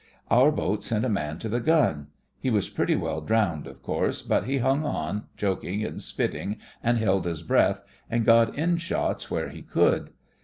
[0.31, 2.07] Our boat sent a man to the gun.
[2.39, 6.97] He was pretty well drowned, of course, but he hung on, choking and spitting, and
[6.97, 10.09] held his breath, and got in shots where he could.